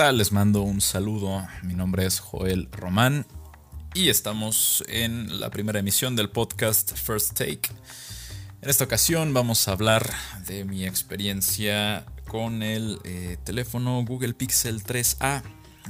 Les 0.00 0.32
mando 0.32 0.62
un 0.62 0.80
saludo. 0.80 1.46
Mi 1.62 1.74
nombre 1.74 2.06
es 2.06 2.20
Joel 2.20 2.68
Román 2.72 3.26
y 3.92 4.08
estamos 4.08 4.82
en 4.88 5.40
la 5.40 5.50
primera 5.50 5.78
emisión 5.78 6.16
del 6.16 6.30
podcast 6.30 6.96
First 6.96 7.36
Take. 7.36 7.68
En 8.62 8.70
esta 8.70 8.84
ocasión 8.84 9.34
vamos 9.34 9.68
a 9.68 9.72
hablar 9.72 10.10
de 10.46 10.64
mi 10.64 10.86
experiencia 10.86 12.06
con 12.26 12.62
el 12.62 12.98
eh, 13.04 13.36
teléfono 13.44 14.02
Google 14.02 14.32
Pixel 14.32 14.82
3A. 14.82 15.42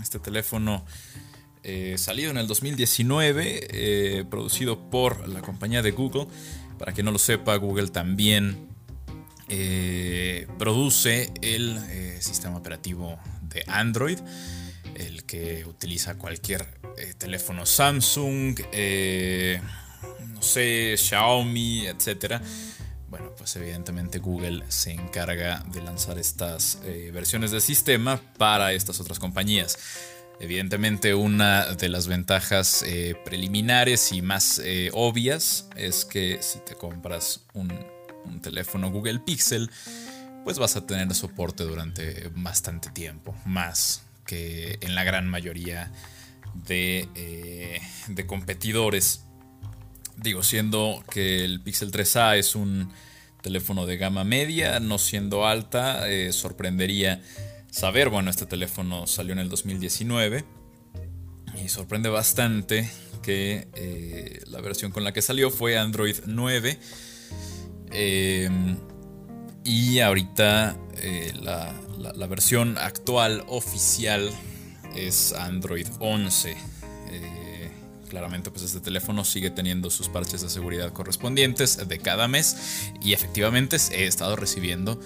Este 0.02 0.18
teléfono 0.18 0.84
eh, 1.62 1.94
salido 1.96 2.32
en 2.32 2.38
el 2.38 2.48
2019, 2.48 3.68
eh, 3.70 4.24
producido 4.28 4.90
por 4.90 5.28
la 5.28 5.40
compañía 5.40 5.82
de 5.82 5.92
Google. 5.92 6.26
Para 6.80 6.92
quien 6.92 7.04
no 7.04 7.12
lo 7.12 7.20
sepa, 7.20 7.54
Google 7.56 7.88
también 7.88 8.68
produce 10.58 11.32
el 11.42 11.80
sistema 12.20 12.56
operativo 12.56 13.18
de 13.52 13.64
Android, 13.66 14.18
el 14.94 15.24
que 15.24 15.64
utiliza 15.66 16.16
cualquier 16.16 16.66
eh, 16.96 17.14
teléfono 17.16 17.66
Samsung, 17.66 18.58
eh, 18.72 19.60
no 20.34 20.42
sé, 20.42 20.96
Xiaomi, 20.96 21.86
etc. 21.86 22.40
Bueno, 23.08 23.32
pues 23.36 23.56
evidentemente 23.56 24.18
Google 24.18 24.64
se 24.68 24.92
encarga 24.92 25.64
de 25.72 25.82
lanzar 25.82 26.18
estas 26.18 26.78
eh, 26.84 27.10
versiones 27.12 27.50
del 27.50 27.60
sistema 27.60 28.20
para 28.38 28.72
estas 28.72 29.00
otras 29.00 29.18
compañías. 29.18 29.78
Evidentemente 30.40 31.14
una 31.14 31.66
de 31.74 31.90
las 31.90 32.06
ventajas 32.06 32.82
preliminares 33.26 34.10
y 34.10 34.22
más 34.22 34.58
obvias 34.94 35.68
es 35.76 36.06
que 36.06 36.38
si 36.40 36.60
te 36.60 36.76
compras 36.76 37.42
un 37.52 38.40
teléfono 38.40 38.90
Google 38.90 39.18
Pixel, 39.18 39.70
pues 40.44 40.58
vas 40.58 40.76
a 40.76 40.86
tener 40.86 41.14
soporte 41.14 41.64
durante 41.64 42.30
bastante 42.34 42.90
tiempo, 42.90 43.34
más 43.44 44.04
que 44.26 44.78
en 44.80 44.94
la 44.94 45.04
gran 45.04 45.28
mayoría 45.28 45.90
de, 46.66 47.08
eh, 47.14 47.80
competidores. 48.26 49.24
Digo, 50.16 50.42
siendo 50.42 51.02
que 51.10 51.44
el 51.44 51.60
Pixel 51.60 51.90
3A 51.90 52.36
es 52.36 52.54
un 52.54 52.90
teléfono 53.42 53.86
de 53.86 53.96
gama 53.96 54.24
media, 54.24 54.80
no 54.80 54.98
siendo 54.98 55.46
alta, 55.46 56.08
eh, 56.08 56.32
sorprendería 56.32 57.22
saber, 57.70 58.10
bueno, 58.10 58.30
este 58.30 58.46
teléfono 58.46 59.06
salió 59.06 59.32
en 59.32 59.38
el 59.38 59.48
2019 59.48 60.44
y 61.64 61.68
sorprende 61.68 62.08
bastante 62.08 62.90
que 63.22 63.68
eh, 63.74 64.40
la 64.46 64.60
versión 64.60 64.92
con 64.92 65.04
la 65.04 65.12
que 65.12 65.22
salió 65.22 65.50
fue 65.50 65.78
Android 65.78 66.16
9. 66.26 66.78
Y 69.64 70.00
ahorita 70.00 70.76
eh, 70.96 71.32
la, 71.40 72.26
versión 72.26 72.78
actual 72.78 73.44
oficial 73.48 74.30
es 74.94 75.32
Android 75.32 75.86
11. 75.98 76.56
Eh, 77.10 77.70
claramente 78.08 78.50
pues 78.50 78.64
este 78.64 78.80
teléfono 78.80 79.24
sigue 79.24 79.50
teniendo 79.50 79.90
sus 79.90 80.08
parches 80.08 80.40
de 80.42 80.48
seguridad 80.48 80.92
correspondientes 80.92 81.88
de 81.88 81.98
cada 81.98 82.28
mes 82.28 82.90
y 83.02 83.12
efectivamente 83.12 83.76
he 83.92 84.06
estado 84.06 84.36
recibiendo 84.36 85.00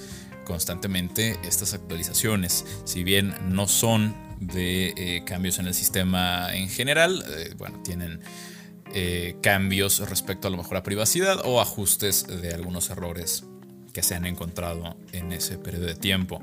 constantemente 0.44 1.38
estas 1.44 1.74
actualizaciones. 1.74 2.64
Si 2.84 3.02
bien 3.02 3.34
no 3.48 3.66
son 3.66 4.14
de 4.40 4.94
eh, 4.96 5.24
cambios 5.24 5.58
en 5.58 5.66
el 5.66 5.74
sistema 5.74 6.54
en 6.54 6.68
general, 6.68 7.24
bueno, 7.56 7.82
tienen 7.82 8.20
cambios 9.42 10.08
respecto 10.08 10.46
a 10.46 10.52
lo 10.52 10.56
mejor 10.56 10.76
a 10.76 10.84
privacidad 10.84 11.40
o 11.44 11.60
ajustes 11.60 12.28
de 12.28 12.54
algunos 12.54 12.90
errores 12.90 13.42
que 13.94 14.02
se 14.02 14.14
han 14.14 14.26
encontrado 14.26 14.96
en 15.12 15.32
ese 15.32 15.56
periodo 15.56 15.86
de 15.86 15.94
tiempo. 15.94 16.42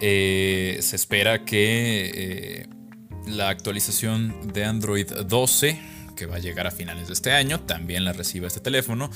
Eh, 0.00 0.78
se 0.82 0.96
espera 0.96 1.44
que 1.44 2.10
eh, 2.12 2.66
la 3.26 3.48
actualización 3.48 4.52
de 4.52 4.64
Android 4.64 5.06
12, 5.10 5.80
que 6.16 6.26
va 6.26 6.36
a 6.36 6.38
llegar 6.38 6.66
a 6.66 6.70
finales 6.70 7.06
de 7.06 7.14
este 7.14 7.32
año, 7.32 7.60
también 7.60 8.04
la 8.04 8.12
reciba 8.12 8.48
este 8.48 8.60
teléfono. 8.60 9.10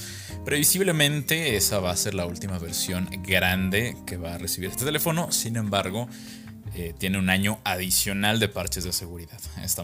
Previsiblemente 0.44 1.56
esa 1.56 1.80
va 1.80 1.90
a 1.90 1.96
ser 1.96 2.14
la 2.14 2.24
última 2.24 2.58
versión 2.58 3.08
grande 3.22 3.96
que 4.06 4.16
va 4.16 4.36
a 4.36 4.38
recibir 4.38 4.70
este 4.70 4.84
teléfono. 4.84 5.32
Sin 5.32 5.56
embargo, 5.56 6.08
eh, 6.74 6.94
tiene 6.96 7.18
un 7.18 7.30
año 7.30 7.58
adicional 7.64 8.38
de 8.38 8.48
parches 8.48 8.84
de 8.84 8.92
seguridad. 8.92 9.40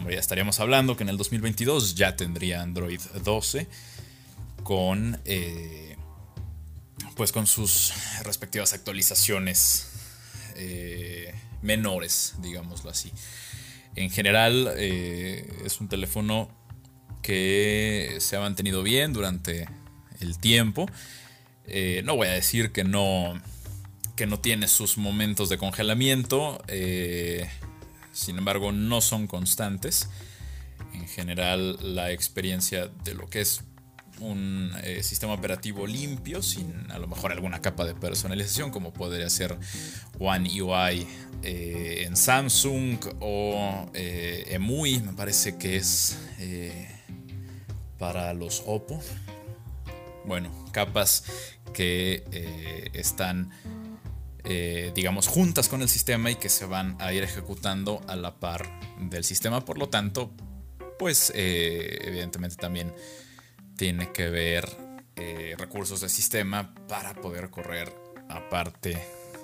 estaríamos 0.09 0.59
hablando 0.61 0.95
que 0.95 1.03
en 1.03 1.09
el 1.09 1.17
2022 1.17 1.95
ya 1.95 2.15
tendría 2.15 2.61
Android 2.61 3.01
12 3.23 3.67
con 4.63 5.19
pues 7.17 7.31
con 7.31 7.47
sus 7.47 7.93
respectivas 8.23 8.73
actualizaciones 8.73 9.89
eh, 10.55 11.33
menores, 11.63 12.35
digámoslo 12.43 12.91
así. 12.91 13.11
En 13.95 14.11
general 14.11 14.71
eh, 14.77 15.51
es 15.65 15.81
un 15.81 15.89
teléfono 15.89 16.47
que 17.23 18.17
se 18.19 18.35
ha 18.35 18.39
mantenido 18.39 18.83
bien 18.83 19.13
durante 19.13 19.67
el 20.19 20.37
tiempo. 20.37 20.85
Eh, 21.65 22.03
no 22.05 22.15
voy 22.15 22.27
a 22.27 22.33
decir 22.33 22.71
que 22.71 22.83
no, 22.83 23.41
que 24.15 24.27
no 24.27 24.39
tiene 24.39 24.67
sus 24.67 24.99
momentos 24.99 25.49
de 25.49 25.57
congelamiento, 25.57 26.63
sin 28.13 28.37
embargo 28.37 28.71
no 28.71 29.01
son 29.01 29.25
constantes. 29.25 30.07
En 30.93 31.07
general 31.07 31.79
la 31.81 32.11
experiencia 32.11 32.87
de 33.03 33.15
lo 33.15 33.27
que 33.27 33.41
es 33.41 33.63
un 34.19 34.71
eh, 34.83 35.03
sistema 35.03 35.33
operativo 35.33 35.85
limpio, 35.85 36.41
sin 36.41 36.89
a 36.91 36.97
lo 36.97 37.07
mejor 37.07 37.31
alguna 37.31 37.61
capa 37.61 37.85
de 37.85 37.93
personalización, 37.95 38.71
como 38.71 38.93
podría 38.93 39.29
ser 39.29 39.57
One 40.19 40.49
UI 40.61 41.07
eh, 41.43 42.03
en 42.05 42.15
Samsung 42.15 42.97
o 43.19 43.89
eh, 43.93 44.45
EMUI, 44.49 44.99
me 45.01 45.13
parece 45.13 45.57
que 45.57 45.77
es 45.77 46.17
para 47.97 48.33
los 48.33 48.63
Oppo. 48.65 49.01
Bueno, 50.25 50.51
capas 50.71 51.23
que 51.73 52.23
están, 52.93 53.49
digamos, 54.93 55.27
juntas 55.27 55.69
con 55.69 55.81
el 55.81 55.89
sistema 55.89 56.29
y 56.29 56.35
que 56.35 56.49
se 56.49 56.65
van 56.65 56.97
a 56.99 57.13
ir 57.13 57.23
ejecutando 57.23 58.01
a 58.07 58.15
la 58.15 58.35
par 58.35 58.67
del 58.99 59.23
sistema. 59.23 59.63
Por 59.63 59.77
lo 59.77 59.87
tanto, 59.87 60.31
pues 60.99 61.31
evidentemente 61.33 62.57
también 62.57 62.93
tiene 63.77 64.11
que 64.11 64.29
ver 64.29 64.67
eh, 65.15 65.55
recursos 65.57 66.01
de 66.01 66.09
sistema 66.09 66.73
para 66.87 67.13
poder 67.13 67.49
correr 67.49 67.93
aparte 68.27 68.97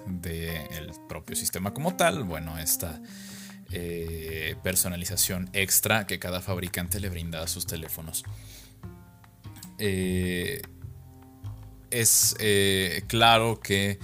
del 0.08 0.92
propio 1.08 1.36
sistema 1.36 1.74
como 1.74 1.96
tal. 1.96 2.24
Bueno, 2.24 2.58
esta 2.58 3.00
eh, 3.72 4.56
personalización 4.64 5.50
extra 5.54 6.06
que 6.06 6.20
cada 6.20 6.42
fabricante 6.42 7.00
le 7.00 7.10
brinda 7.10 7.42
a 7.44 7.48
sus 7.48 7.66
teléfonos. 7.66 8.24
Eh, 9.78 10.62
es 11.92 12.36
claro 13.08 13.60
que 13.60 14.00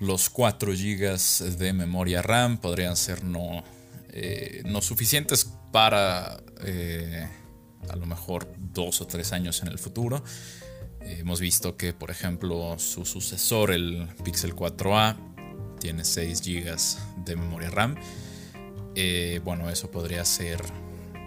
los 0.00 0.28
4 0.28 0.72
GB 0.72 1.56
de 1.56 1.72
memoria 1.72 2.20
RAM 2.20 2.58
podrían 2.58 2.94
ser 2.94 3.24
no, 3.24 3.64
no 4.64 4.82
suficientes 4.82 5.50
para 5.72 6.42
a 7.88 7.96
lo 7.96 8.06
mejor 8.06 8.52
dos 8.58 9.00
o 9.00 9.06
tres 9.06 9.32
años 9.32 9.62
en 9.62 9.68
el 9.68 9.78
futuro. 9.78 10.22
Eh, 11.00 11.18
hemos 11.20 11.40
visto 11.40 11.76
que, 11.76 11.92
por 11.92 12.10
ejemplo, 12.10 12.78
su 12.78 13.04
sucesor, 13.04 13.70
el 13.70 14.08
Pixel 14.22 14.54
4a, 14.54 15.16
tiene 15.78 16.04
6 16.04 16.42
GB 16.42 17.24
de 17.24 17.36
memoria 17.36 17.70
RAM. 17.70 17.96
Eh, 18.94 19.40
bueno, 19.44 19.70
eso 19.70 19.90
podría 19.90 20.24
ser 20.24 20.60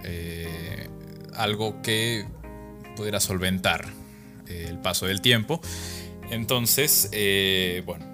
eh, 0.03 0.89
algo 1.33 1.81
que 1.81 2.25
pudiera 2.95 3.19
solventar 3.19 3.85
el 4.47 4.77
paso 4.79 5.07
del 5.07 5.21
tiempo. 5.21 5.59
Entonces, 6.29 7.09
bueno, 7.85 8.05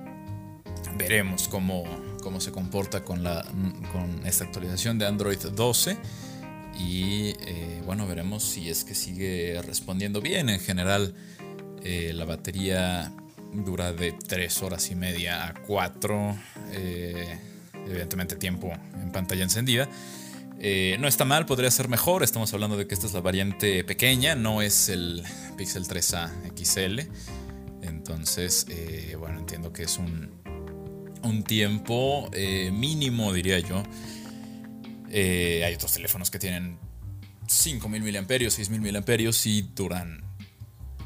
veremos 0.98 1.50
cómo, 1.50 1.84
cómo 2.22 2.40
se 2.40 2.52
comporta 2.52 3.04
con, 3.04 3.24
la, 3.24 3.44
con 3.92 4.26
esta 4.26 4.46
actualización 4.46 4.98
de 4.98 5.08
Android 5.08 5.40
12 5.40 5.98
y 6.80 7.36
eh, 7.46 7.82
bueno, 7.86 8.08
veremos 8.08 8.44
si 8.44 8.70
es 8.70 8.86
que 8.86 8.96
sigue 8.96 9.62
respondiendo 9.62 10.22
bien. 10.22 10.50
En 10.50 10.62
general, 10.62 11.14
eh, 11.84 12.14
la 12.16 12.24
batería 12.24 13.12
dura 13.54 13.92
de 13.92 14.14
3 14.14 14.64
horas 14.64 14.90
y 14.90 14.96
media 14.96 15.48
a 15.48 15.54
4. 15.54 16.38
Eh, 16.72 17.38
evidentemente 17.86 18.36
tiempo 18.38 18.72
en 19.02 19.12
pantalla 19.12 19.44
encendida. 19.44 19.90
no 21.00 21.08
está 21.08 21.26
mal, 21.26 21.46
podría 21.46 21.70
ser 21.70 21.90
mejor. 21.90 22.24
Estamos 22.24 22.54
hablando 22.54 22.78
de 22.78 22.88
que 22.88 22.94
esta 22.94 23.08
es 23.08 23.14
la 23.14 23.22
variante 23.22 23.84
pequeña, 23.84 24.36
no 24.36 24.62
es 24.62 24.88
el 24.88 25.24
Pixel 25.58 25.86
3A 25.86 26.30
XL. 26.56 27.02
Entonces, 27.82 28.68
bueno, 29.18 29.40
entiendo 29.40 29.74
que 29.74 29.84
es 29.84 29.98
un, 29.98 30.32
un 31.24 31.44
tiempo 31.44 32.30
mínimo, 32.72 33.34
diría 33.34 33.60
yo, 33.60 33.84
eh, 35.12 35.64
hay 35.66 35.74
otros 35.74 35.94
teléfonos 35.94 36.30
que 36.30 36.40
tienen 36.40 36.78
5000 37.48 38.22
mAh, 38.22 38.50
6000 38.50 38.94
mAh 38.94 39.32
y 39.46 39.62
duran 39.74 40.24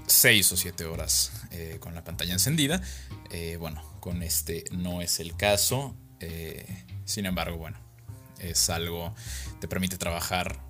6 0.07 0.51
o 0.51 0.57
7 0.57 0.85
horas 0.85 1.31
eh, 1.51 1.77
con 1.79 1.95
la 1.95 2.03
pantalla 2.03 2.33
encendida. 2.33 2.81
Eh, 3.31 3.57
bueno, 3.57 3.81
con 4.00 4.21
este 4.23 4.65
no 4.71 5.01
es 5.01 5.19
el 5.19 5.35
caso. 5.35 5.95
sin 7.05 7.25
embargo, 7.25 7.57
bueno, 7.57 7.77
es 8.39 8.69
algo, 8.69 9.13
te 9.59 9.67
permite 9.67 9.97
trabajar, 9.97 10.61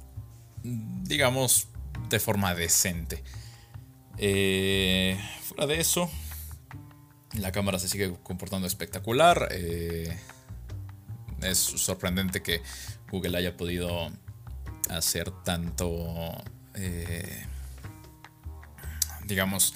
digamos, 0.64 1.68
de 2.10 2.20
forma 2.20 2.56
decente. 2.56 3.24
fuera 4.16 5.68
de 5.68 5.80
eso, 5.80 6.10
la 7.34 7.52
cámara 7.52 7.80
se 7.80 7.90
sigue 7.90 8.16
comportando 8.24 8.68
espectacular. 8.68 9.50
es 11.42 11.58
sorprendente 11.58 12.42
que 12.42 12.62
Google 13.14 13.38
haya 13.38 13.56
podido 13.56 14.10
hacer 14.90 15.30
tanto, 15.44 16.34
eh, 16.74 17.46
digamos, 19.28 19.76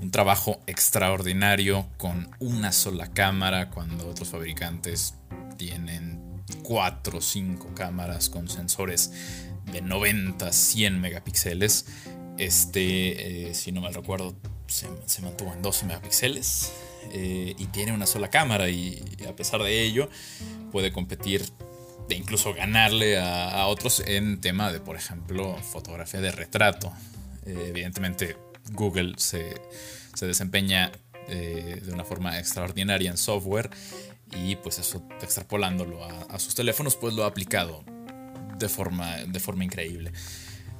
un 0.00 0.10
trabajo 0.10 0.60
extraordinario 0.66 1.88
con 1.96 2.28
una 2.40 2.72
sola 2.72 3.10
cámara 3.10 3.70
cuando 3.70 4.06
otros 4.06 4.28
fabricantes 4.28 5.14
tienen 5.56 6.42
4 6.62 7.16
o 7.16 7.20
5 7.22 7.72
cámaras 7.74 8.28
con 8.28 8.50
sensores 8.50 9.12
de 9.72 9.80
90, 9.80 10.52
100 10.52 11.00
megapíxeles. 11.00 11.86
Este, 12.36 13.48
eh, 13.48 13.54
si 13.54 13.72
no 13.72 13.80
mal 13.80 13.94
recuerdo, 13.94 14.36
se, 14.66 15.22
mantuvo 15.22 15.54
en 15.54 15.62
12 15.62 15.86
megapíxeles 15.86 16.70
eh, 17.12 17.54
y 17.56 17.66
tiene 17.68 17.92
una 17.92 18.04
sola 18.04 18.28
cámara 18.28 18.68
y 18.68 19.02
a 19.26 19.34
pesar 19.34 19.62
de 19.62 19.82
ello 19.84 20.10
puede 20.70 20.92
competir 20.92 21.50
de 22.08 22.16
incluso 22.16 22.52
ganarle 22.54 23.18
a, 23.18 23.66
otros 23.66 24.02
en 24.06 24.40
tema 24.40 24.72
de, 24.72 24.80
por 24.80 24.96
ejemplo, 24.96 25.56
fotografía 25.62 26.20
de 26.20 26.30
retrato. 26.32 26.92
Eh, 27.46 27.66
evidentemente, 27.68 28.36
Google 28.72 29.14
se, 29.16 29.54
desempeña 30.20 30.92
eh, 31.28 31.80
de 31.82 31.92
una 31.92 32.04
forma 32.04 32.38
extraordinaria 32.38 33.10
en 33.10 33.16
software 33.16 33.70
y 34.36 34.56
pues 34.56 34.78
eso, 34.78 35.06
extrapolándolo 35.22 36.04
a, 36.04 36.38
sus 36.38 36.54
teléfonos, 36.54 36.96
pues 36.96 37.14
lo 37.14 37.24
ha 37.24 37.28
aplicado 37.28 37.84
de 38.58 38.68
forma, 38.68 39.16
de 39.26 39.40
forma 39.40 39.64
increíble. 39.64 40.12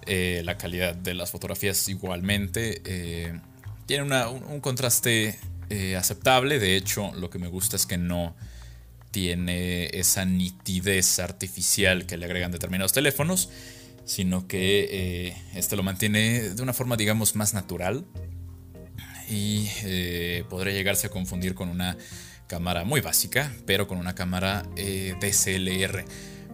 Eh, 0.06 0.42
la 0.44 0.58
calidad 0.58 0.94
de 0.94 1.14
las 1.14 1.30
fotografías 1.30 1.88
igualmente 1.88 2.82
tiene 3.86 4.26
un, 4.26 4.60
contraste 4.60 5.38
aceptable, 5.96 6.58
de 6.58 6.76
hecho 6.76 7.12
lo 7.14 7.30
que 7.30 7.38
me 7.38 7.48
gusta 7.48 7.76
es 7.76 7.86
que 7.86 7.98
no 7.98 8.34
tiene 9.14 9.90
esa 9.93 10.25
nitidez 10.25 11.20
artificial 11.20 12.05
que 12.05 12.16
le 12.16 12.25
agregan 12.25 12.50
determinados 12.50 12.93
teléfonos, 12.93 13.49
sino 14.05 14.49
que 14.49 14.88
eh, 14.90 15.37
este 15.55 15.76
lo 15.76 15.84
mantiene 15.84 16.40
de 16.40 16.61
una 16.61 16.72
forma, 16.72 16.96
digamos, 16.96 17.37
más 17.37 17.55
natural 17.55 18.05
y 19.31 19.69
eh, 19.84 20.43
podría 20.50 20.75
llegarse 20.75 21.06
a 21.06 21.11
confundir 21.11 21.55
con 21.55 21.69
una 21.69 21.96
cámara 22.49 22.82
muy 22.82 23.02
básica, 23.02 23.52
pero 23.66 23.87
con 23.87 23.99
una 23.99 24.16
cámara 24.16 24.64
eh, 24.75 25.14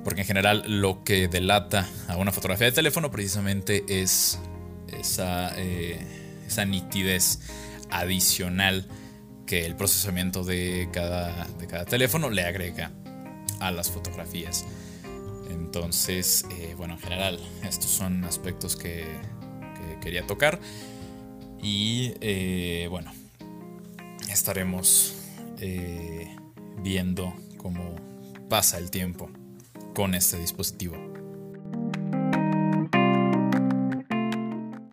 porque 0.04 0.20
en 0.20 0.26
general 0.26 0.62
lo 0.66 1.02
que 1.02 1.28
delata 1.28 1.88
a 2.08 2.18
una 2.18 2.30
fotografía 2.30 2.66
de 2.66 2.72
teléfono 2.72 3.10
precisamente 3.10 3.84
es 3.88 4.38
esa, 5.00 5.56
esa 5.56 6.66
nitidez 6.66 7.38
adicional 7.88 8.86
que 9.50 9.66
el 9.66 9.74
procesamiento 9.74 10.44
de 10.44 10.88
cada, 10.92 11.44
de 11.58 11.66
cada 11.66 11.84
teléfono 11.84 12.30
le 12.30 12.44
agrega 12.44 12.92
a 13.58 13.72
las 13.72 13.90
fotografías. 13.90 14.64
Entonces, 15.50 16.44
eh, 16.52 16.74
bueno, 16.76 16.94
en 16.94 17.00
general, 17.00 17.40
estos 17.64 17.90
son 17.90 18.24
aspectos 18.24 18.76
que, 18.76 19.04
quería 20.00 20.24
tocar. 20.24 20.60
Y 21.60 22.14
eh, 22.20 22.86
bueno, 22.90 23.12
estaremos 24.30 25.16
eh, 25.58 26.28
viendo 26.78 27.34
cómo 27.56 27.96
pasa 28.48 28.78
el 28.78 28.92
tiempo 28.92 29.30
con 29.96 30.14
este 30.14 30.38
dispositivo. 30.38 31.09